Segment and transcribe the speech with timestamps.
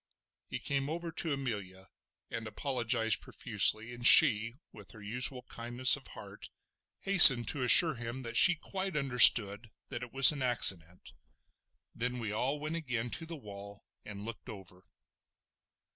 [0.47, 1.89] He came over to Amelia
[2.31, 6.49] and apologised profusely, and she with her usual kindness of heart
[7.01, 11.11] hastened to assure him that she quite understood that it was an accident.
[11.93, 14.87] Then we all went again to the wall and looked over.